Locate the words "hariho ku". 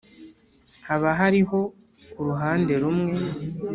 1.19-2.19